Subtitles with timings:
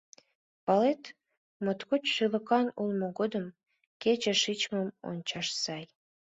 [0.65, 1.03] —Палет…
[1.63, 3.45] моткоч шӱлыкан улмо годым
[4.01, 5.83] кече шичмым ончаш сай.